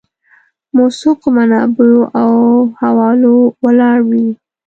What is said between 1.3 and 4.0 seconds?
منابعو او حوالو ولاړ